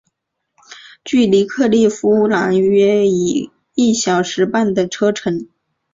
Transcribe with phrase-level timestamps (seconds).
[1.05, 3.51] 距离克利夫兰约一
[3.93, 5.47] 小时半的车程。